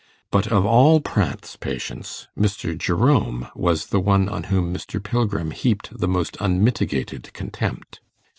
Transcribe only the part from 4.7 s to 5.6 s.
Mr. Pilgrim